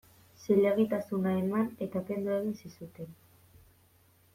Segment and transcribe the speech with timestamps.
[0.45, 3.17] Zilegitasuna eman eta kendu egin zizuten.